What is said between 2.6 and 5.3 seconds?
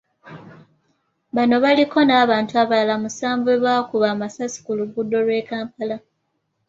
abalala musanvu be baakuba amasasi ku luguudo